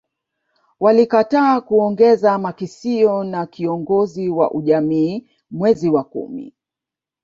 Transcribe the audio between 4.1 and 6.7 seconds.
wa ujamii mwezi wa kumi